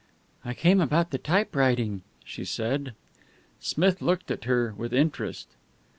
[0.43, 2.95] "I came about the typewriting," she said.
[3.59, 5.49] Smith looked at her with interest.